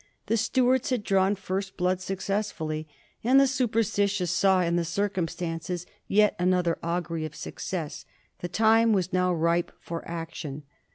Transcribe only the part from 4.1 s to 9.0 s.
saw in the circumstance yet another augury of success. The time